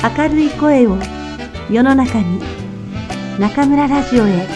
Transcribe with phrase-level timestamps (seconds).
[0.00, 0.96] 明るい声を
[1.68, 2.40] 世の中に
[3.40, 4.46] 中村ラジオへ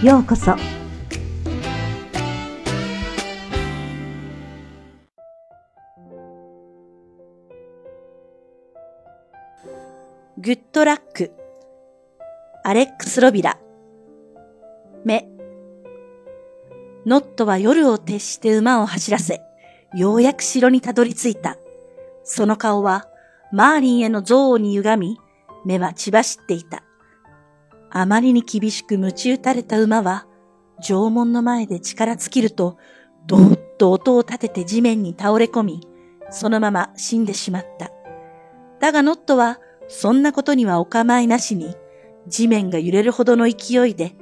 [0.00, 0.54] ようこそ。
[10.38, 11.32] グッドラック。
[12.62, 13.58] アレックス・ロビラ。
[15.04, 15.28] 目。
[17.04, 19.42] ノットは夜を徹して馬を走らせ、
[19.96, 21.56] ようやく城にたどり着いた。
[22.22, 23.08] その顔は
[23.52, 25.18] マーリンへの憎悪に歪み、
[25.64, 26.82] 目は血走っていた。
[27.90, 30.26] あまりに厳しく鞭打たれた馬は、
[30.82, 32.76] 縄文の前で力尽きると、
[33.26, 35.88] どーっと音を立てて地面に倒れ込み、
[36.30, 37.90] そのまま死んでしまった。
[38.80, 41.74] だがノットは、そんなことにはお構いなしに、
[42.26, 44.16] 地面が揺れるほどの勢いで、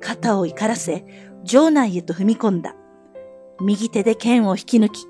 [0.00, 1.04] 肩を怒らせ、
[1.44, 2.74] 城内へと踏み込んだ。
[3.60, 5.06] 右手で剣を引き抜き、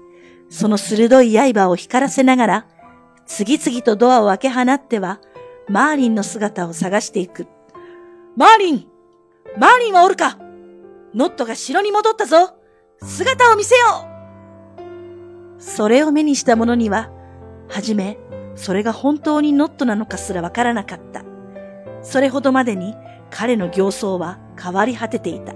[0.48, 2.66] その鋭い刃を光らせながら、
[3.32, 5.20] 次々とドアを開け放っては、
[5.68, 7.46] マーリンの姿を探していく。
[8.36, 8.86] マーリン
[9.56, 10.36] マーリンはおるか
[11.14, 12.56] ノットが城に戻ったぞ
[13.02, 13.82] 姿を見せよ
[14.78, 17.10] うそれを目にした者には、
[17.68, 18.18] はじめ、
[18.56, 21.24] それが本当にノットなのかすらわからなかった。
[22.02, 22.96] それほどまでに
[23.30, 25.54] 彼の形相は変わり果てていた。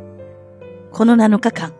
[0.92, 1.72] この7日間、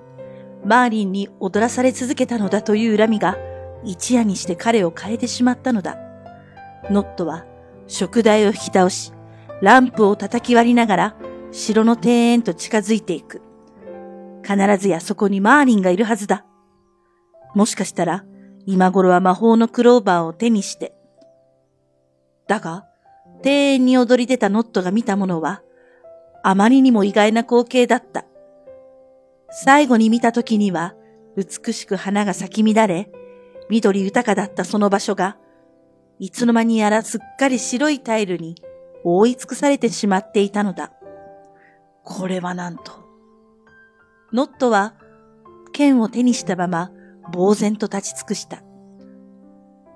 [0.65, 3.37] マーリンに踊らされ続けたのだという恨みが
[3.85, 5.99] 一夜にして彼を変えてしまったのだ。
[6.91, 7.45] ノットは
[7.87, 9.13] 食台を引き倒し、
[9.63, 11.17] ランプを叩き割りながら
[11.53, 13.43] 城の庭園と近づいていく。
[14.43, 16.45] 必ずやそこにマーリンがいるはずだ。
[17.55, 18.25] もしかしたら
[18.67, 20.95] 今頃は魔法のクローバーを手にして。
[22.47, 22.87] だが、
[23.43, 25.63] 庭園に踊り出たノットが見たものは、
[26.43, 28.25] あまりにも意外な光景だった。
[29.51, 30.95] 最後に見た時には、
[31.37, 33.11] 美しく花が咲き乱れ、
[33.71, 35.37] 緑豊かだったその場所が、
[36.19, 38.55] いつの間にやらすっかり白いタイルに
[39.05, 40.93] 覆い尽くされてしまっていたのだ。
[42.05, 42.93] これはなんと。
[44.33, 44.95] ノットは
[45.73, 46.91] 剣を手にしたまま
[47.33, 48.63] 呆然と立ち尽くした。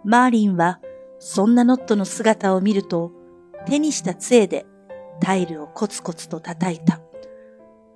[0.04, 0.80] マーリンは
[1.18, 3.12] そんなノットの姿を見ると
[3.66, 4.66] 手にした杖で
[5.20, 7.00] タイルをコツコツと叩いた。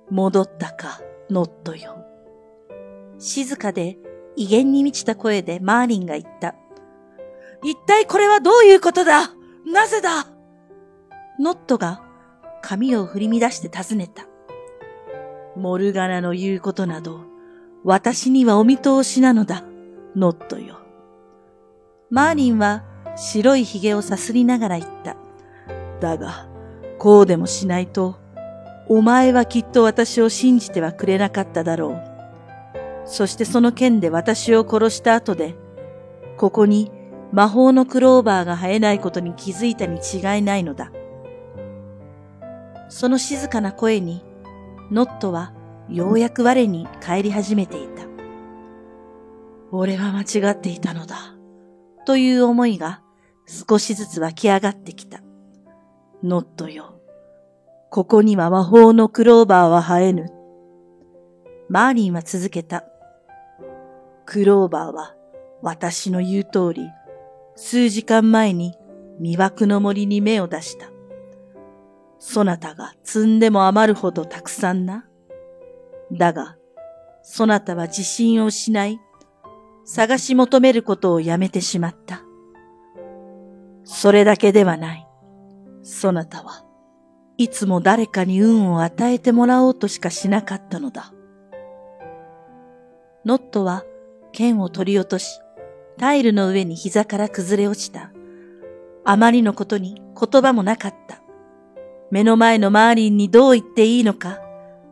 [0.09, 1.01] 戻ったか。
[1.29, 2.05] ノットよ。
[3.17, 3.97] 静かで
[4.35, 6.55] 威厳に満ちた声でマーリンが言った。
[7.63, 9.29] 一体これはどういうことだ？
[9.65, 10.27] なぜだ？
[11.39, 12.01] ノットが
[12.61, 14.25] 髪を振り乱して尋ねた。
[15.55, 17.21] モルガナの言うことなど、
[17.83, 19.63] 私にはお見通しなのだ、
[20.15, 20.79] ノットよ。
[22.09, 22.83] マーリンは
[23.15, 25.15] 白い髭をさすりながら言った。
[25.99, 26.47] だが、
[26.97, 28.17] こうでもしないと、
[28.89, 32.12] お前はきっと私を信じてはくれなかっただろう。
[33.05, 35.55] そしてその剣で私を殺した後で、
[36.37, 36.91] ここに
[37.31, 40.91] 魔法のクローバーが生えないことに気づいたに違いないのだ。
[42.89, 44.23] その静かな声に、
[44.91, 45.53] ノットは
[45.89, 48.03] ようやく我に帰り始めていた。
[49.71, 51.35] 俺は間違っていたのだ。
[52.05, 53.01] という思いが
[53.47, 55.21] 少しずつ湧き上がってきた。
[56.23, 56.99] ノットよ。
[57.89, 60.31] ここには魔法のクローバーは生えぬ。
[61.69, 62.85] マーリンは続けた。
[64.25, 65.15] クローバーは
[65.61, 66.89] 私の言う通り、
[67.55, 68.75] 数時間前に
[69.21, 70.87] 魅惑の森に目を出した。
[72.19, 75.05] そなたが積んでも余るほどたくさんな。
[76.11, 76.57] だが、
[77.21, 78.99] そなたは自信を失い、
[79.85, 82.21] 探し求めることをやめてしまった。
[83.83, 85.07] それだけではない。
[85.81, 86.65] そなたは、
[87.37, 91.13] いつも誰かに運を与えてもらおうとしかしなかったのだ。
[93.25, 93.83] ノットは
[94.33, 95.39] 剣を取り落とし、
[95.97, 98.11] タイルの上に膝から崩れ落ちた。
[99.05, 101.21] あまりのことに言葉もなかった。
[102.11, 104.39] 目の前のマーリンにどう言っていいのか、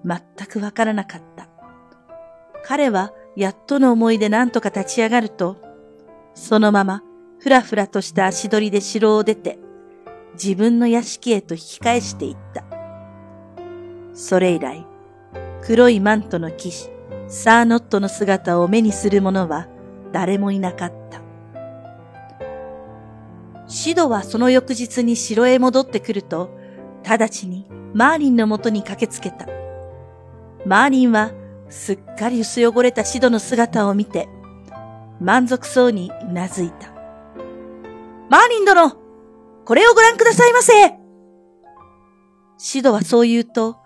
[0.06, 1.50] 全くわからなかった。
[2.64, 5.58] 彼はやっとの思いで何とか立ち上がると、
[6.34, 7.04] そのまま
[7.40, 9.60] ふらふらとした足取りで城を出て、
[10.34, 12.64] 自分の屋敷へと引き返していった。
[14.14, 14.86] それ以来、
[15.64, 16.90] 黒いマントの騎士、
[17.32, 19.70] サーノットの姿を目にする者は
[20.12, 21.22] 誰もいなかった。
[23.68, 26.50] シドはその翌日に城へ戻ってくると、
[27.08, 29.48] 直ちにマーリンのもとに駆けつけた。
[30.66, 31.32] マーリンは
[31.70, 34.28] すっかり薄汚れたシドの姿を見て、
[35.22, 36.92] 満足そうにうなずいた。
[38.30, 38.92] マーリン殿
[39.64, 40.74] これをご覧くださいませ
[42.58, 43.78] シドはそう言うと、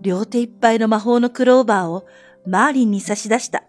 [0.00, 2.06] 両手いっぱいの魔法のクローバーを
[2.46, 3.64] マーリンに差し出した。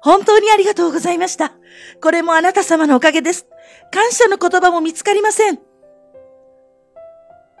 [0.00, 1.52] 本当にありがとうございました。
[2.00, 3.46] これもあなた様のおかげです。
[3.92, 5.58] 感謝の言葉も見つかりません。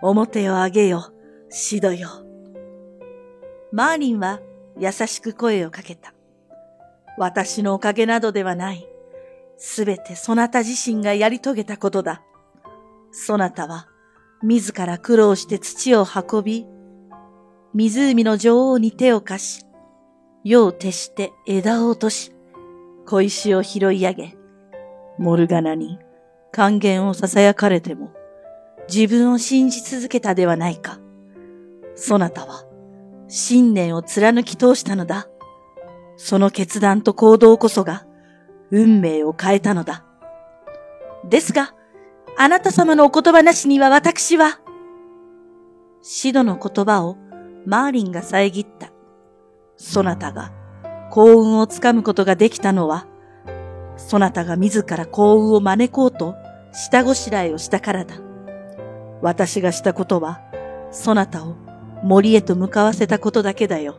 [0.02, 1.12] 表を上げよ、
[1.48, 2.08] シドよ。
[3.72, 4.40] マーリンは
[4.78, 6.14] 優しく声をかけた。
[7.18, 8.88] 私のおかげなどではない。
[9.58, 12.22] すべてそなた自身がやり遂げたことだ。
[13.10, 13.88] そなたは
[14.42, 16.66] 自ら苦労して土を運び、
[17.74, 19.65] 湖の女王に手を貸し、
[20.48, 22.30] 夜を徹して枝を落とし、
[23.04, 24.36] 小石を拾い上げ、
[25.18, 25.98] モルガナに
[26.52, 28.12] 還元を囁かれても、
[28.88, 31.00] 自分を信じ続けたではないか。
[31.96, 32.64] そなたは
[33.26, 35.26] 信念を貫き通したのだ。
[36.16, 38.06] その決断と行動こそが
[38.70, 40.04] 運命を変えたのだ。
[41.28, 41.74] ですが、
[42.38, 44.60] あなた様のお言葉なしには私は、
[46.02, 47.16] シドの言葉を
[47.66, 48.92] マーリンが遮った。
[49.76, 50.52] そなたが
[51.10, 53.06] 幸運をつかむことができたのは、
[53.96, 56.34] そなたが自ら幸運を招こうと
[56.72, 58.16] 下ごしらえをしたからだ。
[59.22, 60.40] 私がしたことは、
[60.90, 61.56] そなたを
[62.02, 63.98] 森へと向かわせたことだけだよ。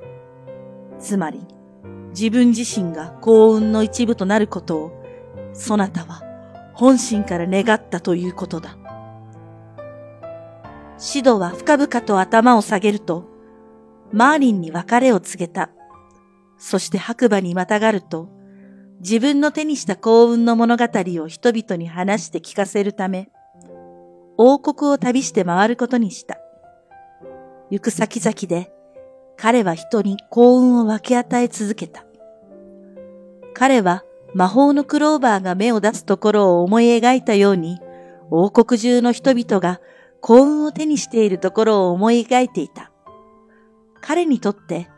[1.00, 1.46] つまり、
[2.10, 5.04] 自分自身が幸運の一部となることを、
[5.54, 6.24] そなたは
[6.74, 8.78] 本心から願ったということだ。
[11.00, 13.26] シドは深々と頭を下げると、
[14.12, 15.70] マーリンに別れを告げた。
[16.58, 18.30] そして白馬にまたがると、
[19.00, 23.30] 自分の手にした幸運の物語を人々に話して聞かせるため、
[24.38, 26.38] 王国を旅して回ることにした。
[27.70, 28.72] 行く先々で、
[29.36, 32.06] 彼は人に幸運を分け与え続けた。
[33.54, 37.80] 彼は魔法のクローバーが芽を出すところを思い描いたように、
[38.30, 39.80] 王国中の人々が
[40.22, 42.92] 幸運を手にしているところを思い描いていた。
[44.02, 44.90] 彼にとって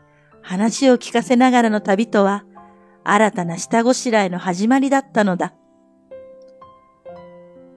[0.42, 2.44] 話を聞かせながらの旅とは、
[3.04, 5.54] 新たな下ごしらえの始まりだったのだ。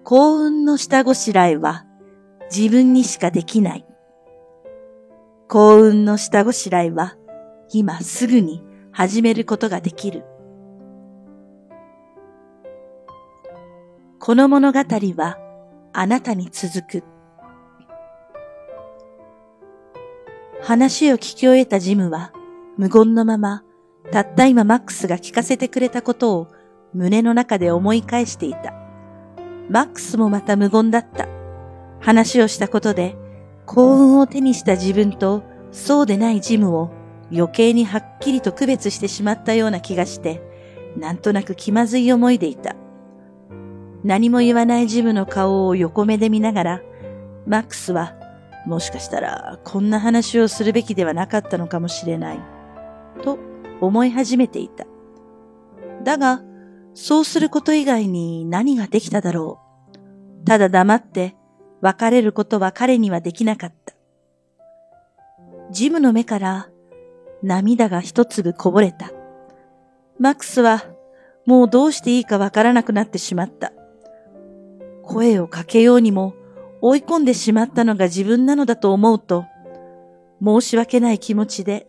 [0.04, 1.86] 幸運の下ごしらえは
[2.56, 3.86] 自分にしかできない。
[5.48, 7.16] 幸運の下ごしらえは
[7.72, 10.26] 今すぐに始めることができる。
[14.20, 15.38] この物語は
[15.94, 17.13] あなたに続く。
[20.64, 22.32] 話を聞き終えたジムは
[22.78, 23.64] 無言のまま
[24.14, 26.48] たった今マックスが聞かせてくれたことを
[26.94, 28.74] 胸の中で思い返していた。
[29.70, 31.28] マックスもまた無言だった。
[32.00, 33.18] 話をしたことで
[33.66, 36.92] 幸運を手にした自分とそうでないジムを
[37.30, 40.42] 余計にはっきりと区別してしまったような気がして、
[40.96, 42.78] なんとなく気まずい思いでいた。
[44.06, 46.82] 何も言わないジムの顔を横目で見ながら、
[47.46, 48.16] マックスは、
[48.66, 52.40] もしかしたらこんな話をするべきではなかったのかもしれない、
[53.22, 53.38] と
[53.82, 54.86] 思い始めていた。
[56.04, 56.42] だが、
[56.94, 59.60] そうすること以外に何ができただろ
[60.42, 60.46] う。
[60.46, 61.36] ただ黙って
[61.82, 63.94] 別れることは彼にはできなかった。
[65.72, 66.70] ジムの目から
[67.42, 69.12] 涙が一粒こぼれた。
[70.20, 70.86] マックスは
[71.46, 73.74] もうどうしていいかわからなくなってしまった。
[75.04, 76.36] 声をかけようにも
[76.86, 79.46] 追い込んでしまったのが自分なのだと思うと、
[80.44, 81.88] 申し訳ない気持ちで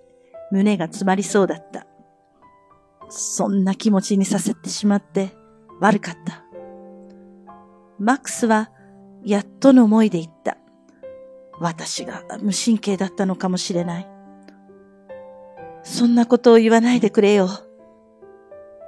[0.53, 1.89] 胸が詰まりそうだった。
[3.09, 5.33] そんな気持ちにさせてしまって
[5.81, 6.45] 悪かった。
[7.99, 8.71] マックスは
[9.25, 10.59] やっとの思いで言った。
[11.59, 14.09] 私が無神経だったのかもしれない。
[15.83, 17.49] そんなことを言わないでくれよ。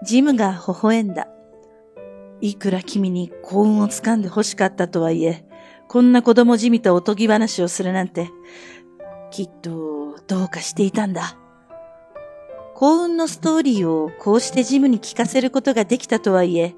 [0.05, 1.27] ジムが微笑んだ。
[2.41, 5.46] いくら君に幸運をつかんで欲しかったとはいえ、
[5.89, 8.31] こんな子供じみたおとぎ話をするなんて、
[9.31, 11.37] きっとどうかしていたんだ。
[12.75, 16.75] 幸運のストーリーをこうしてジムに聞かせることができたとはいえ、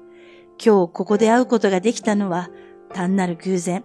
[0.63, 2.49] 今日ここで会うことができたのは
[2.93, 3.83] 単なる偶然。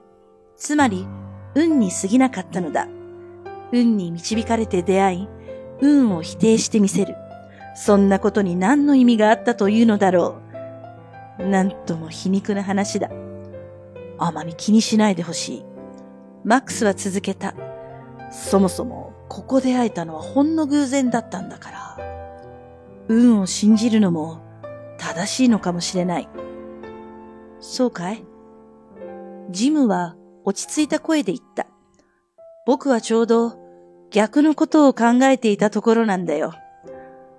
[0.56, 1.06] つまり、
[1.54, 2.86] 運に過ぎなかったのだ。
[3.72, 5.28] 運に導かれて出会い、
[5.80, 7.16] 運を否定してみせる。
[7.74, 10.40] そんなことに何の意味があったというのだろ
[11.40, 11.46] う。
[11.46, 13.10] なんとも皮肉な話だ。
[14.18, 15.64] あまり気にしないでほしい。
[16.44, 17.54] マックスは続けた。
[18.30, 21.98] そもそも、ここで会えたのはほんの偶然だったんだから。
[23.08, 24.40] 運を信じるのも
[24.98, 26.28] 正しいのかもしれない。
[27.60, 28.24] そうかい？
[29.50, 31.66] ジムは落ち着いた声で言った。
[32.66, 33.58] 僕はちょうど
[34.10, 36.54] 逆のことを考えていたところなんだよ。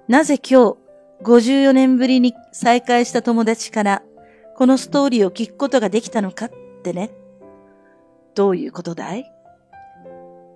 [0.08, 0.75] なぜ今
[1.22, 4.03] 日54年ぶりに再会した友達から
[4.55, 6.51] このストーリーを聞くことができたのかっ
[6.86, 7.10] てね。
[8.36, 9.25] どういうことだい？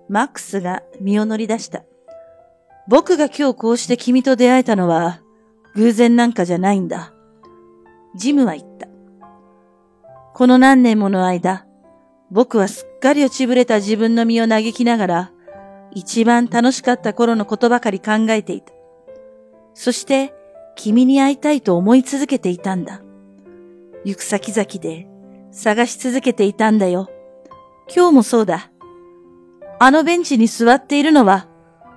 [0.08, 1.82] マックスが身を乗り出した。
[2.88, 5.20] 僕が今日こうして君と出会えたのは
[5.74, 7.12] 偶然なんかじゃないんだ。
[8.16, 8.88] ジムは言った。
[10.34, 11.66] この何年もの間、
[12.30, 15.32] 僕はすっかり落ちぶれた自分の身を嘆きながら、
[15.92, 18.72] 一番楽しかった頃のことばかり考えていた。
[19.74, 20.32] そして、
[20.76, 23.02] 君に会いたいと思い続けていたんだ。
[24.04, 25.06] 行く先々で
[25.52, 27.08] 探し続けていたんだよ。
[27.94, 28.70] 今日もそうだ。
[29.80, 31.48] あのベンチに座っているのは、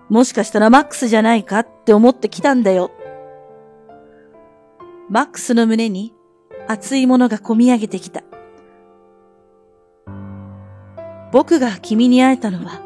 [0.10, 2.91] もしかしたらマックスじゃないかって思ってきたんだよ。
[5.10, 6.13] マックスの胸に
[6.67, 8.24] 熱いものが込み上げてきた。
[11.31, 12.81] 僕が君に会えたのは、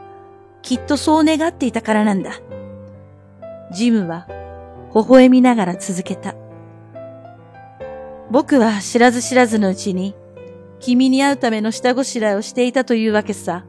[0.62, 2.32] きっとそう願っていたからなんだ。
[3.72, 4.28] ジムは
[4.96, 6.36] 微笑みながら続けた。
[8.32, 10.16] 僕は知らず知らずのうちに、
[10.80, 13.66] 君に会うための下ごしらえをしていたというわけさ。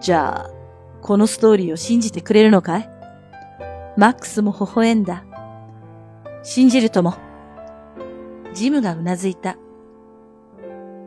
[0.00, 0.50] じゃあ、
[1.02, 2.90] このストーリーを信じてくれるのかい？
[3.96, 5.24] マックスも微笑んだ。
[6.42, 7.14] 信じるとも。
[8.54, 9.56] ジムがうなずいた。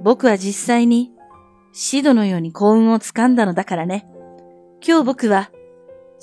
[0.04, 1.12] 僕は実際に、
[1.74, 4.08] シドのように幸運をつかんだのだからね。
[4.86, 5.52] 今日僕は、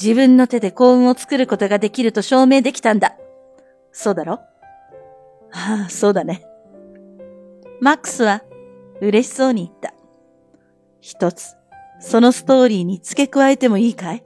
[0.01, 3.17] 自分の手で幸運を作ることができると証明できたんだ。
[3.93, 4.41] そうだろ？
[5.53, 6.45] ああ、そうだね。
[7.81, 8.43] マックスは
[9.01, 9.95] 嬉しそうに言った。
[11.01, 11.57] 一つ、
[12.01, 14.25] そのストーリーに付け加えてもいいかい？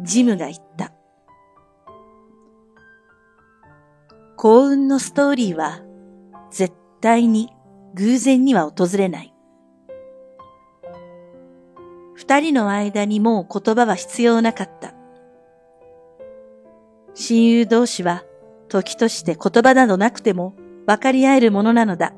[0.00, 0.92] ジムが言った。
[4.36, 5.80] 幸運のストーリーは
[6.50, 7.50] 絶対に
[7.94, 9.32] 偶然には訪れない。
[12.14, 14.94] 二人の間にもう言葉は必要なかった。
[17.14, 18.24] 親友同士は
[18.68, 20.54] 時として言葉などなくても
[20.86, 22.12] 分かり合えるものなのだ。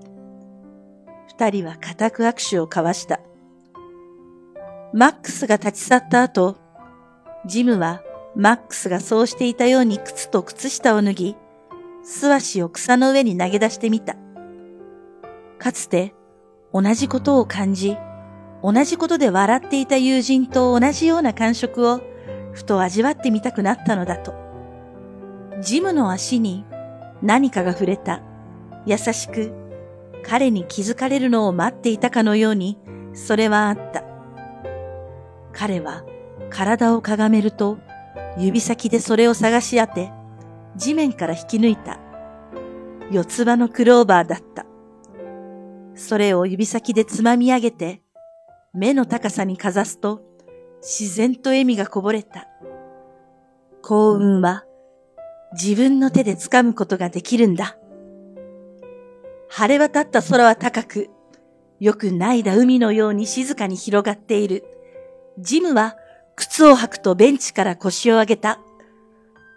[1.39, 3.21] 二人は固く握手を交わした。
[4.93, 6.57] マックスが立ち去った後、
[7.47, 8.03] ジムは
[8.35, 11.37] マックスがそうしていたように靴と靴下を脱ぎ、
[12.03, 14.17] 素足を草の上に投げ出してみた。
[15.61, 16.13] かつて
[16.75, 17.97] 同じことを感じ、
[18.65, 22.01] 同じことで笑っていた友人と同じような感触を
[22.53, 24.35] ふと味わってみたくなったのだと。
[25.61, 26.65] ジムの足に
[27.23, 28.23] 何かが触れた。
[28.87, 29.53] 優しく
[30.29, 32.79] 彼に気づかれるのを待っていたかのように
[33.15, 34.05] それはあった。
[35.53, 36.05] 彼は
[36.51, 37.79] 体をかがめると
[38.37, 40.13] 指先でそれを探し当て
[40.77, 41.99] 地面から引き抜いた。
[43.11, 44.67] 四つ葉のクローバーだった。
[45.95, 48.03] それを指先でつまみ上げて
[48.75, 50.21] 目の高さにかざすと
[50.83, 52.47] 自然と笑みがこぼれた。
[53.81, 54.65] 幸運は
[55.55, 57.78] 自分の手で掴むことができるんだ。
[59.51, 61.09] 晴れ渡った空は高く、
[61.81, 64.65] よくないだ海のように静かに広がっている。
[65.39, 65.97] ジムは
[66.37, 68.61] 靴を履くとベンチから腰を上げた。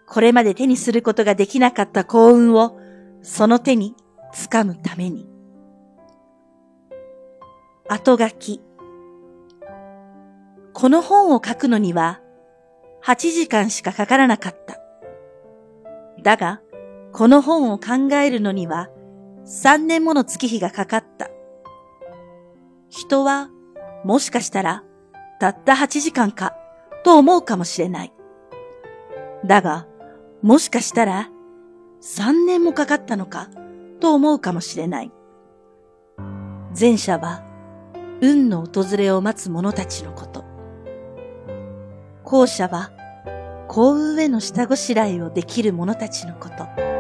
[0.08, 2.80] これまで手にすることができなかった幸運を
[3.22, 3.96] その手に
[4.34, 5.28] 掴むために。
[7.90, 8.62] 後書き。
[10.74, 12.22] この本を書くのには
[13.04, 14.80] 8時間しかかからなかった。
[16.24, 16.62] だが、
[17.14, 18.90] この本を考えるのには
[19.46, 21.30] 3年もの月日がかかった。
[22.90, 23.50] 人は、
[24.04, 24.84] もしかしたら、
[25.40, 26.56] たった8時間か、
[27.04, 28.14] と思うかもしれない。
[29.46, 29.88] だが、
[30.42, 31.30] もしかしたら、
[32.02, 33.50] 3年もかかったのか、
[34.00, 35.12] と思うかもしれない。
[36.80, 37.44] 前者は、
[38.22, 40.44] 運の訪れを待つ者たちのこと。
[42.24, 42.92] 後者は、
[43.68, 46.91] 幸運への下ごしらえをできる者たちのこと。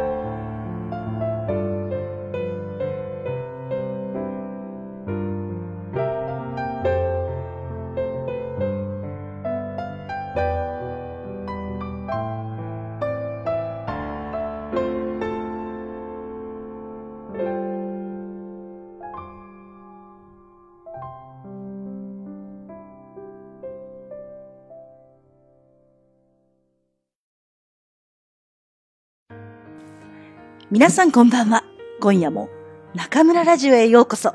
[30.71, 31.65] 皆さんこんばんは。
[31.99, 32.47] 今夜も
[32.95, 34.33] 中村ラジオへようこそ。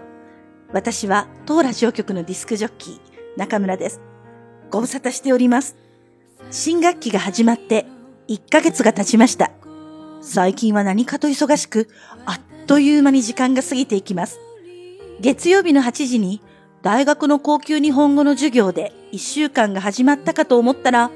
[0.70, 2.98] 私は当ラジオ局のディスクジョッキー、
[3.38, 4.02] 中村です。
[4.70, 5.76] ご無沙汰しております。
[6.50, 7.86] 新学期が始まって
[8.28, 9.50] 1ヶ月が経ちました。
[10.20, 11.88] 最近は何かと忙しく、
[12.26, 14.38] あっという間に時間が過ぎていきます。
[15.20, 16.42] 月曜日の8時に
[16.82, 21.10] 大学の高級日本語の授業で1週間が始まったかと思ったら、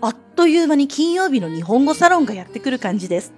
[0.00, 3.34] あっという間に金曜日の日本語サロンがやってくる感じです。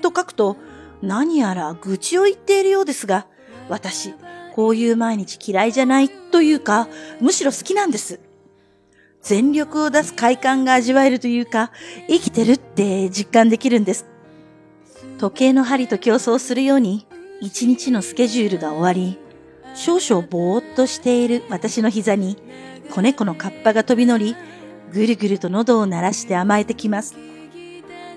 [0.00, 0.56] と書くと、
[1.02, 3.26] 何やら愚痴を言っているようですが、
[3.68, 4.14] 私、
[4.54, 6.88] こういう毎日嫌いじゃないというか、
[7.20, 8.20] むしろ好きなんです。
[9.22, 11.70] 全力を出す快感が味わえるというか、
[12.08, 14.06] 生きてるって実感できるんです。
[15.18, 17.06] 時計の針と競争するように、
[17.40, 19.18] 一日のスケジュールが終わり、
[19.74, 22.36] 少々ぼーっとしている私の膝に、
[22.90, 24.36] 子猫のカッパが飛び乗り、
[24.92, 27.14] ぐるぐると喉を鳴らして甘えてきます。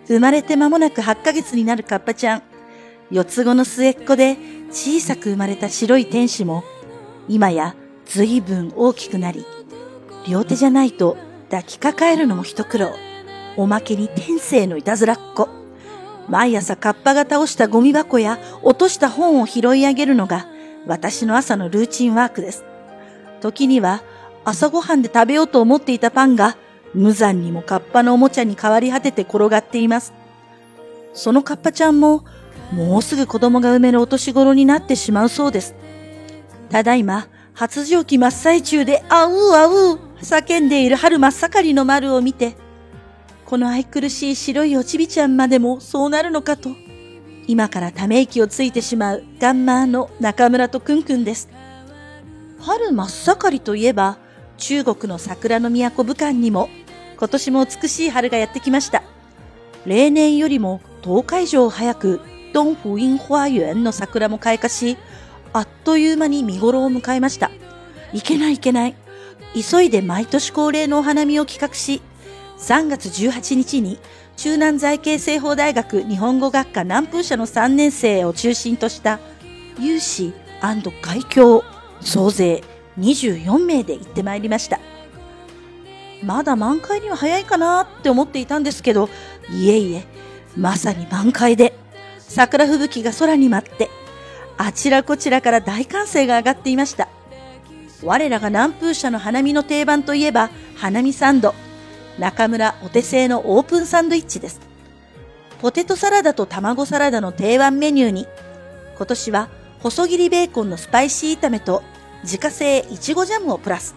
[0.08, 2.44] 生まれて間もなく8ヶ月になるカッパちゃん。
[3.12, 4.38] 四つ子の末っ子で
[4.72, 6.64] 小さく生まれた白い天使も、
[7.28, 9.46] 今や随分大きくなり、
[10.28, 11.18] 両手じゃないと
[11.50, 12.92] 抱きかかえるのも一苦労。
[13.56, 15.48] おまけに天性のいたずらっ子。
[16.28, 20.48] 毎朝カッパが倒したゴミ箱や落とした本を拾い上げるのが
[20.88, 22.64] 私の朝のルーチンワークです。
[23.42, 24.02] 時には
[24.46, 26.58] 朝ごはんで食べようと思っていたパンが
[26.94, 30.14] 無残にもカッパのおもちゃに変わり果てて転がっています。
[31.14, 32.26] そのカッパちゃんも
[32.72, 35.76] もうすぐ子供が産めるお年頃になってしまうそうです。
[36.70, 42.56] ただいま発情期真っ最中であうあう叫んでいる春真っ盛りの丸を見て
[43.46, 46.72] この愛くるしい白いおちびちゃんまでもそうなるのかと
[47.46, 51.50] 今からため息をついてしまうガンマーの中村とくんくんです。
[52.60, 54.18] 春真っ盛りといえば
[54.58, 56.70] 中国の桜の都武漢にも
[57.24, 59.02] 今年も美しい春がやってきました。
[59.86, 64.98] 例年よりも10日以上早く東福音花園の桜も開花し、
[65.54, 67.50] あっという間に見頃を迎えました。
[68.12, 68.96] いけないいけない。
[69.56, 72.02] 急いで毎年恒例のお花見を企画し、
[72.58, 74.00] 3月18日に
[74.36, 79.22] 中南財系西方大学日本語学科南風社の3年生を中心とした
[79.80, 81.64] 有志外教
[82.02, 82.66] 総勢
[83.00, 84.82] 24名で行ってまいりました。
[86.24, 89.10] まだ満開には早いかなって思っていたんですけど、
[89.52, 90.06] いえいえ、
[90.58, 91.74] まさに満開で、
[92.20, 93.90] 桜吹雪が空に舞って、
[94.58, 97.10] あちらこちらから大歓声が上がっていました。
[98.02, 101.54] 我らが南風社の花見の定番といえば、花見サンド。
[102.20, 104.62] 中村お手製のオープンサンドイッチです。
[105.62, 108.28] ポテトサラダと卵サラダの定番メニューに、
[108.96, 109.50] 今年は
[109.80, 111.82] 細切りベーコンのスパイシー炒めと
[112.24, 113.96] 自家製いちごジャムをプラス。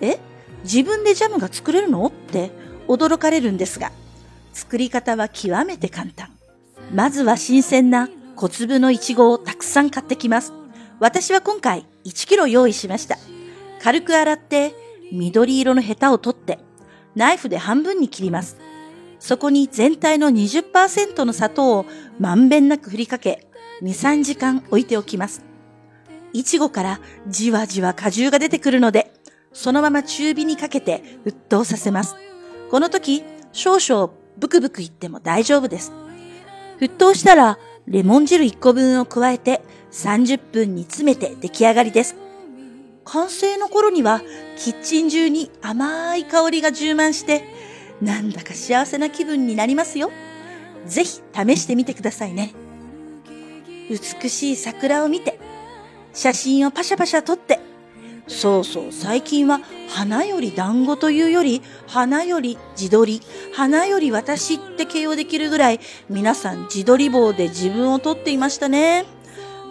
[0.00, 0.18] え？
[0.64, 2.06] 自分でジャムが作れるの？
[2.06, 2.50] って
[2.88, 3.92] 驚かれるんですが、
[4.52, 6.30] 作り方は極めて簡単。
[6.94, 10.52] まずは新鮮な小粒のいちごをたくさん買ってきます。
[10.98, 13.18] 私は今回1キロ用意しました。
[13.82, 14.74] 軽く洗って
[15.12, 16.58] 緑色のヘタを取って
[17.14, 18.56] ナイフで半分に切ります。
[19.18, 21.86] そこに全体の20%の砂糖を
[22.18, 23.46] まんべんなく振りかけ、
[23.82, 25.42] 2、3時間置いておきます。
[26.32, 29.12] いちごからじわじわ果汁が出てくるので、
[29.56, 32.14] そのまま中火にかけて沸騰させます。
[32.70, 35.92] この時、少々ブクブクいっても大丈夫です。
[36.78, 42.16] 沸騰したら、レモン汁1個分を加えて30分に詰めて出来上がりです。
[43.06, 44.20] 完成の頃には
[44.58, 47.42] キッチン中に甘い香りが充満して、
[48.02, 50.10] なんだか幸せな気分になりますよ。
[50.84, 52.52] ぜひ試してみてくださいね。
[53.88, 55.40] 美しい桜を見て、
[56.12, 57.58] 写真をパシャパシャ撮って、
[58.28, 69.04] そうそう、最近は花より団子というより、花より自撮り、花より私って形容できるぐらい、皆さん自撮り棒で自分を撮っていましたね。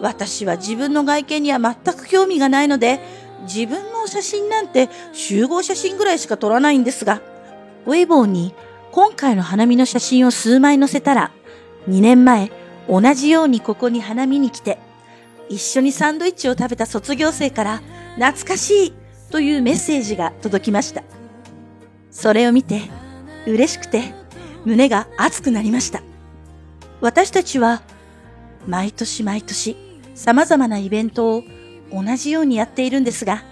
[0.00, 3.00] 私は自分の外見には全く興味がないので、
[3.42, 7.20] 自分の写真なんて集合写真ぐらいしか撮らないんですが、
[7.86, 8.54] ウェイボーに
[8.90, 11.30] 今回の花見の写真を数枚載せたら、
[11.88, 12.50] 2年前
[12.88, 14.78] 同じようにここに花見に来て、
[15.48, 17.82] 一緒にサンドイッチを食べた卒業生から
[18.16, 18.92] 懐かしい
[19.30, 21.02] というメッセージが届きました。
[22.10, 22.82] それを見て
[23.46, 24.14] 嬉しくて
[24.64, 26.02] 胸が熱くなりました。
[27.00, 27.82] 私たちは
[28.66, 29.76] 毎年毎年
[30.14, 31.44] 様々なイベントを
[31.92, 33.44] 同じようにやっているんですが、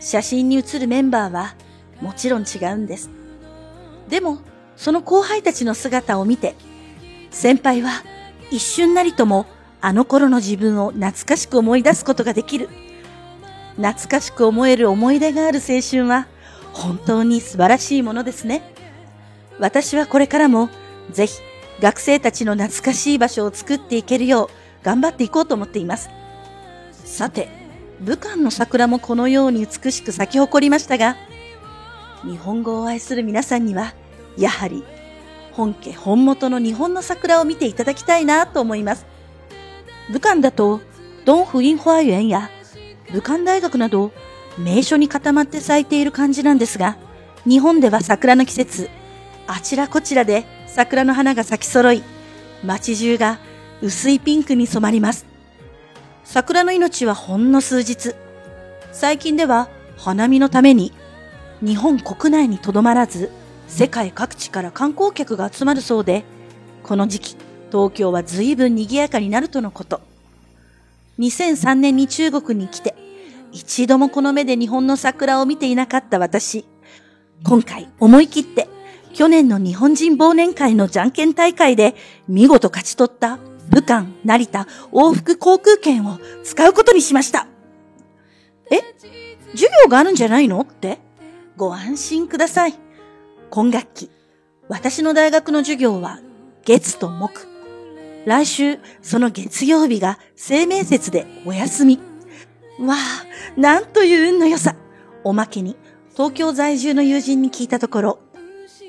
[0.00, 1.54] 写真に写るメンバーは
[2.00, 3.10] もちろん違うんです。
[4.08, 4.38] でも、
[4.76, 6.56] その後輩たちの姿を見て、
[7.30, 8.02] 先輩は
[8.50, 9.46] 一瞬なりとも
[9.80, 12.68] あの頃の自分を懐かしく思い出すことができる。
[13.80, 16.26] 懐かしく思える思い出がある青春は
[16.72, 18.62] 本当に素晴らしいものですね。
[19.58, 20.68] 私はこれからも
[21.10, 21.40] ぜひ
[21.80, 26.10] 学生たちの懐かしい場所を作っていけるよう頑張っていこうと思っています。
[27.04, 27.48] さて、
[28.00, 31.16] 武漢の桜もこのように美しく咲き誇りましたが、
[32.22, 33.94] 日本語を愛する皆さんには、
[34.36, 34.84] やはり
[35.52, 39.06] 本家本元の日本の桜を見ていただきたいなと思います。
[40.10, 40.80] 武漢だと、
[41.24, 42.50] ドンフイン花園や
[43.12, 44.12] 武漢大学など
[44.58, 46.96] 名所に固まって咲いている感じなんですが、
[47.46, 48.90] 日本では桜の季節、
[49.46, 52.02] あちらこちらで桜の花が咲き揃い、
[52.64, 53.38] 街中が
[53.80, 55.26] 薄いピンクに染まります。
[56.24, 58.14] 桜の命はほんの数日。
[58.92, 60.92] 最近では花見のために
[61.62, 63.30] 日本国内にとどまらず
[63.68, 66.24] 世界各地から観光客が集まるそうで、
[66.82, 67.36] この時期
[67.70, 70.00] 東京は随分賑やかになるとのこと。
[71.20, 72.96] 2003年に中国に来て、
[73.52, 76.64] 一度もこの目で日本の桜を見ていなかった私。
[77.44, 78.68] 今回思い切って
[79.14, 81.94] 去年の日本人忘年会のじゃんけん大会で
[82.28, 83.38] 見事勝ち取った
[83.70, 87.46] 武漢、成田、往復航空券を使うことにしました。
[88.70, 88.80] え？
[89.52, 90.60] 授業があるんじゃないの？
[90.60, 90.98] って？
[91.56, 92.74] ご安心ください。
[93.50, 94.10] 今学期、
[94.68, 96.20] 私の大学の授業は
[96.64, 97.49] 月と木。
[98.26, 102.00] 来週、その月曜日が生命節でお休み。
[102.78, 104.76] わあ、なんという運の良さ。
[105.24, 105.76] おまけに、
[106.12, 108.18] 東京在住の友人に聞いたところ、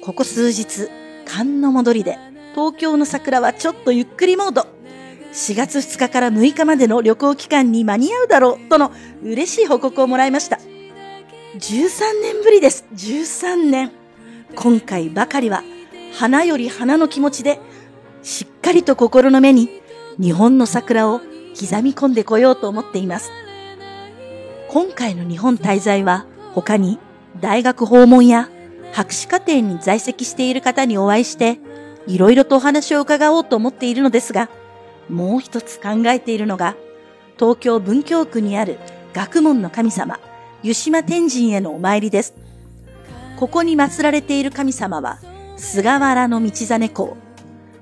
[0.04, 0.90] ここ数日、
[1.26, 2.18] 寒の戻りで、
[2.54, 4.68] 東京の桜はちょっとゆっくりモード。
[5.32, 8.92] 4月2日から6日までの旅行期間に間に合うだろう、との
[9.24, 10.60] 嬉しい報告をもらいました。
[11.58, 12.86] 13年ぶりです。
[12.94, 13.92] 13年。
[14.56, 15.64] 今回ばかりは、
[16.14, 17.60] 花より花の気持ちで、
[18.24, 19.82] しっかりと心の目に
[20.20, 23.32] 日本の桜を刻み込んでこようと思っています。
[24.70, 27.00] 今回の日本滞在は他に
[27.40, 28.50] 大学訪問や
[28.94, 31.60] 博士課程に在籍している方にお会いして、
[32.08, 34.50] いろいろとお話を伺おうと思っているのですが、
[35.10, 36.76] もう一つ考えているのが、
[37.40, 38.80] 東京文京区にある
[39.14, 40.20] 学問の神様、
[40.62, 42.34] 湯島天神へのお参りです。
[43.38, 45.20] ここに祀られている神様は、
[45.58, 47.18] 菅原道真公、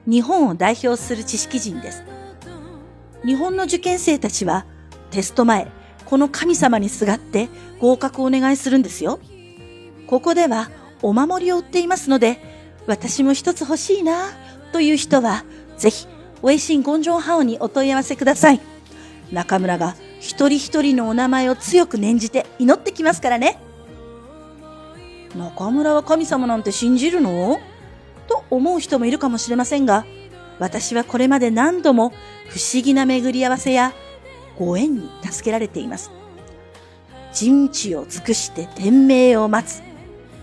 [0.07, 2.03] 日本を代表する知識人です。
[3.25, 4.65] 日本の受験生たちは、
[5.11, 5.67] テスト前、
[6.05, 9.19] この神様にすがって合格をお願いするんですよ。
[10.07, 12.39] ここではお守りを売っていますので、
[12.87, 14.29] 私も一つ欲しいな
[14.71, 15.43] という人は、
[15.77, 16.07] ぜひ、
[16.41, 18.61] ウェイシンゴンジョンハオにお問い合わせください。
[19.31, 23.59] 中村が一人一人のお名前を強く念じて祈ってきますからね。
[25.35, 27.59] 中村は神様なんて信じるの？
[28.29, 30.05] と思う人もいるかもしれませんが、
[30.59, 32.13] 私はこれまで何度も
[32.47, 33.93] 不思議な巡り合わせや
[34.57, 36.11] ご縁に助けられています。
[37.33, 39.81] 人知を尽くして天命を待つ。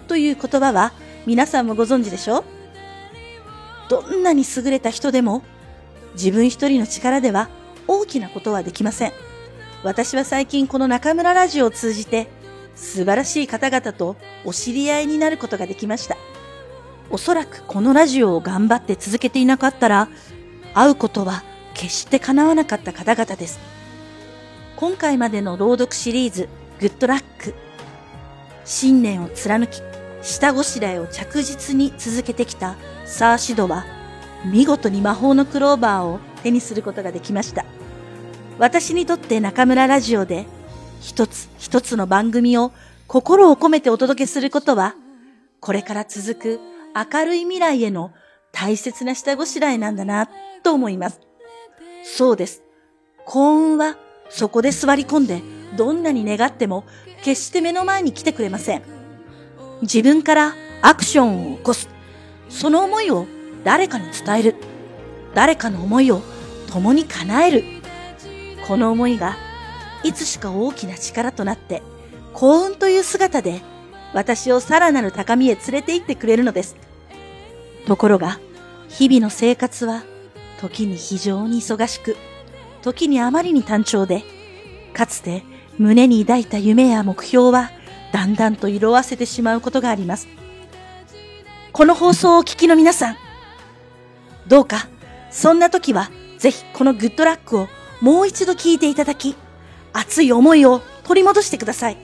[0.09, 0.93] という言葉は
[1.27, 2.45] 皆さんもご存知でしょう？
[3.89, 5.43] どんなに優れた人でも
[6.15, 7.49] 自分一人の力では
[7.87, 9.13] 大きなことはできません。
[9.83, 12.29] 私は最近この中村ラジオを通じて
[12.75, 16.17] 素晴らしい方々とお知り合いになることができました。
[17.11, 20.09] おそらくこのラジオを頑張って続けていなかったら
[20.75, 21.43] 会うことは
[21.75, 23.59] 決して叶わなかった方々です。
[24.77, 26.49] 今回までの朗読シリーズ
[26.81, 27.55] グッドラック
[28.65, 29.81] 信念を貫き
[30.23, 33.87] 下ごしらえを着実に続けてきたサーシドは、
[34.45, 37.65] 見事に魔法のクローバーを手にすることができました。
[38.59, 40.47] 私にとって中村ラジオで、
[41.01, 42.73] 一つ一つの番組を
[43.07, 44.97] 心を込めてお届けすることは、
[45.61, 46.61] これから続く
[46.97, 48.13] 明るい未来への
[48.53, 50.31] 大切な下ごしらえなんだな、
[50.63, 51.21] と思います。
[52.03, 52.63] そうです。
[53.27, 53.99] 幸運は
[54.31, 55.43] そこで座り込んで
[55.77, 56.85] どんなに願っても
[57.23, 58.83] 決して目の前に来てくれません。
[59.83, 61.91] 自分からアクションを起こす。
[62.49, 63.27] その思いを
[63.63, 64.55] 誰かに伝える。
[65.35, 66.23] 誰かの思いを
[66.73, 67.65] 共に叶える。
[68.67, 69.37] この思いが
[70.03, 71.83] いつしか大きな力となって
[72.33, 73.61] 幸運という姿で
[74.15, 76.86] 私をさらなる高みへ連れて行ってくれるのです。
[77.87, 78.39] ところが
[78.89, 80.03] 日々の生活は
[80.61, 82.17] 時に非常に忙しく、
[82.83, 84.25] 時にあまりに単調で、
[84.93, 85.45] かつて
[85.79, 87.71] 胸に抱いた夢や目標は
[88.13, 90.29] だんだんと色あせてしまうことがあります。
[91.73, 93.17] この放送をお聞きの皆さん、
[94.47, 94.89] どうか、
[95.31, 97.69] そんな時は、ぜひこのグッドラックを
[98.01, 99.37] もう一度聞いていただき、
[99.93, 101.99] 熱い思いを取り戻してください。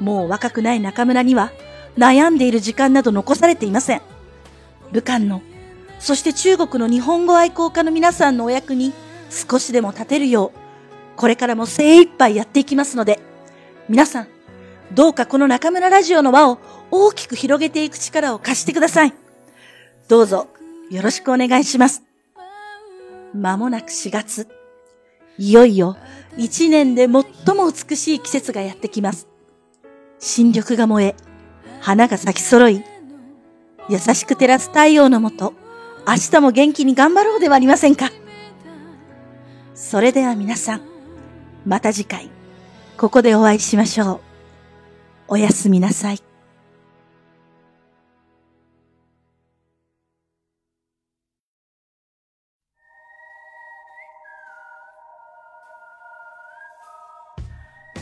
[0.00, 1.52] もう若くない中村には、
[1.98, 4.02] 悩んでいる時間など残されていません。
[4.92, 5.42] 武漢の、
[5.98, 8.92] そして中国の日本語愛好家の皆さんのお役に
[9.30, 10.58] 少しでも立てるよう、
[11.16, 13.20] これからも精一杯やっていきますので、
[13.88, 14.28] 皆さん、
[14.92, 16.58] どうかこの中村ラジオの輪を
[16.90, 19.14] 大きく広げていく力を貸してください。
[20.08, 20.48] どうぞ
[20.90, 22.02] よろしくお願いします。
[23.34, 24.48] まもなく4月。
[25.38, 25.96] いよいよ
[26.36, 27.10] 一年で最
[27.56, 29.26] も美しい季節がやってきます。
[30.18, 31.16] 新緑が燃え、
[31.80, 32.84] 花が咲き揃い、
[33.88, 35.54] 優しく照らす太陽のもと、
[36.06, 38.10] 明日も元気に頑張ろうではありませんか？
[39.74, 40.82] それでは皆さん、
[41.66, 42.30] また次回、
[42.96, 44.20] ここでお会いしましょう。
[45.28, 46.18] おやすみなさい。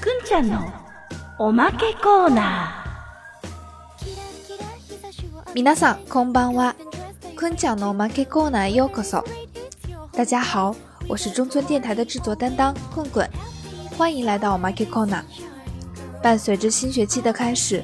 [0.01, 0.61] くんちゃんの
[1.39, 2.80] おまけコーナー。
[5.54, 6.76] 皆さん、こんばんは。
[7.36, 9.24] くんちゃんのおまけコーナーへようこそ。
[10.12, 10.76] 大家好。
[11.08, 13.30] 我是中村电台的制作担当棍棍，
[13.98, 15.22] 欢迎来到 Market Corner。
[16.22, 17.84] 伴随着新学期的开始，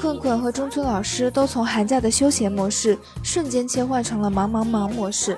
[0.00, 5.36] 困困和中村老师都从寒假的休闲模式瞬间切换成了忙忙忙模式，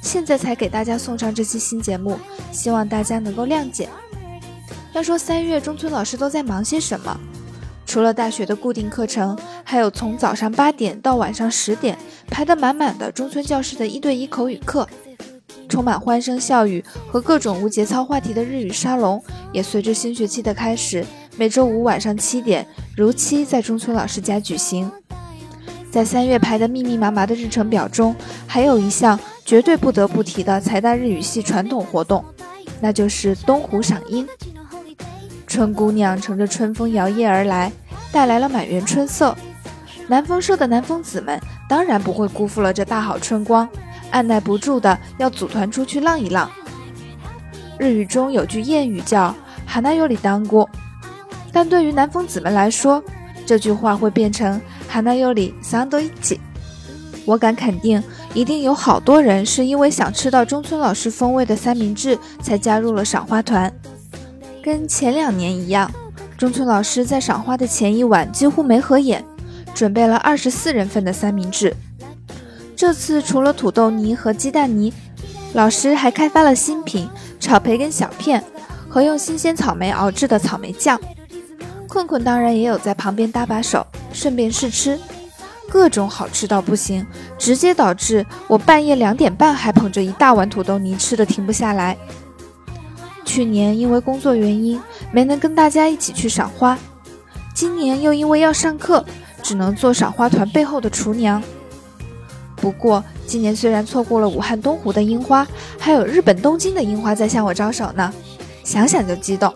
[0.00, 2.18] 现在才给大家送上这期新节目，
[2.52, 3.88] 希望大家能够谅解。
[4.92, 7.18] 要说三月中村老师都在忙些什么？
[7.95, 14.85] 除了大学的固定课程，还有从早上八点到晚上十点排得满满的中村教室的一对一口语课，
[15.69, 21.05] 充满欢声笑语和各种无节操话题的日语沙龙，也随着新学期的开始。
[21.37, 24.91] 每周五晚上七点，如期在中村老师家举行。
[25.89, 28.13] 在三月排的密密麻麻的日程表中，
[28.45, 32.25] 还有一项绝对不得不提的财大日语系传统活动，
[32.81, 34.27] 那就是东湖赏樱。
[35.47, 37.71] 春姑娘乘着春风摇曳而来，
[38.15, 39.35] 带来了满园春色。
[40.07, 43.67] 南风社的南风子们当然不会辜负了这大好春光，
[44.09, 46.49] 按耐不住的要组团出去浪一浪。
[47.77, 49.35] 日语中有句谚语叫
[49.67, 50.69] “哈那尤里当过”。
[51.51, 53.03] 但对于南风子们来说，
[53.45, 56.39] 这句话会变成“哈那尤里桑多一起”。
[57.27, 58.01] 我敢肯定，
[58.33, 63.69] 一定有好多人是因为想吃到中村老师风味的三明治才加入了赏花团。
[64.63, 65.91] 跟前两年一样，
[66.37, 69.23] 中村老师在赏花的前一晚几乎没合眼，
[69.73, 71.73] 准备了二十四人份的三明治。
[72.75, 74.93] 这次除了土豆泥和鸡蛋泥，
[75.53, 77.07] 老师还开发了新品——
[77.39, 78.43] 炒培根小片
[78.89, 80.99] 和用新鲜草莓熬制的草莓酱。
[81.87, 84.99] 困困当然也有在旁边搭把手，顺便试吃，
[85.69, 91.97] 各种好吃到不行，直接导致我半夜两点半还捧着一大碗土豆泥吃的停不下来。
[93.23, 94.79] 去年因为工作原因
[95.15, 96.77] 没能跟大家一起去赏花，
[97.53, 99.05] 今年又因为要上课，
[99.41, 101.41] 只能做赏花团背后的厨娘。
[102.57, 105.47] 不过今年虽然错过了武汉东湖的樱花，
[105.79, 108.13] 还有日本东京的樱花在向我招手呢，
[108.65, 109.53] 想想就激动。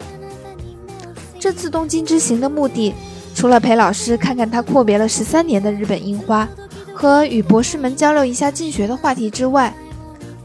[1.37, 2.93] 这次东京之行的目的，
[3.35, 6.47] 除了陪老师看看他阔别了十三年的日本樱花，
[6.93, 9.73] 和与博士们交流一下进学的话题之外，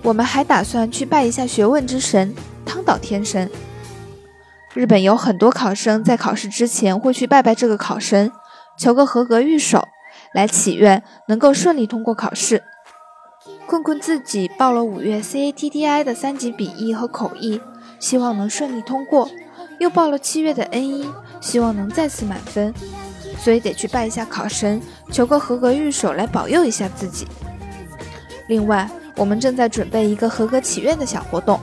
[0.03, 2.35] 我们还打算去拜一下学问之神
[2.67, 3.49] 汤岛天神。
[4.75, 8.33] 日本有很多考生在考试之前会去拜拜这个考神，
[8.77, 9.87] 求个合格御守，
[10.35, 12.65] 来祈愿能够顺利通过考试。
[13.67, 17.61] 困困自己报了五月 CATTI 的三级笔译和口译，
[18.01, 19.31] 希望能顺利通过。
[19.79, 21.09] 又报了七月的 N 一，
[21.41, 22.75] 希望能再次满分，
[23.39, 24.83] 所以得去拜一下考神，
[25.13, 27.29] 求个合格御守来保佑一下自己。
[28.49, 31.61] 另外，我们正在准备一个合格祈愿的小活动，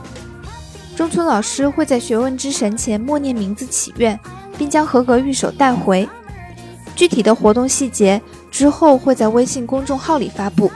[0.95, 4.19] 中村老师会在学问之神前默念名字祈愿，
[4.57, 6.07] 并将合格御守带回。
[6.95, 10.71] 具体的活动细节之后会在微信公众号里发布。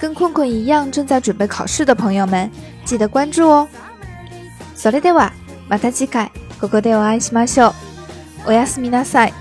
[0.00, 2.50] 跟困困一样正在准备考试的朋友们，
[2.84, 3.68] 记得关注哦。
[4.76, 5.32] それでは
[5.68, 6.30] また次回。
[6.60, 7.68] ここでお会いしましょ
[8.46, 8.48] う。
[8.48, 9.32] おやすみなさい。